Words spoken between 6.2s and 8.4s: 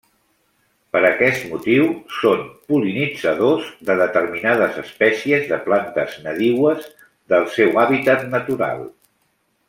nadiues del seu hàbitat